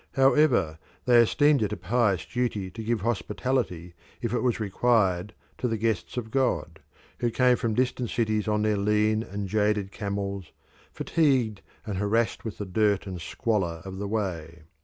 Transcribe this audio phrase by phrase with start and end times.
[0.15, 5.67] However, they esteemed it a pious duty to give hospitality if it was required to
[5.67, 6.79] the "guests of God,
[7.19, 10.53] who came from distant cities on their lean and jaded camels,
[10.91, 14.63] fatigued and harassed with the dirt and squalor of the way."